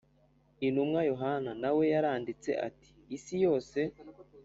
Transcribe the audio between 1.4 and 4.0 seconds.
na we yaranditse ati isi yose